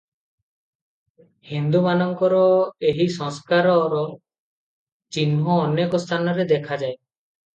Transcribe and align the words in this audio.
ହିନ୍ଦୁମାନଙ୍କର 1.49 2.39
ଏହି 2.91 3.05
ସଂସ୍କାରର 3.17 4.01
ଚିହ୍ନ 5.17 5.59
ଅନେକ 5.67 6.01
ସ୍ଥାନରେ 6.07 6.49
ଦେଖାଯାଏ। 6.53 6.97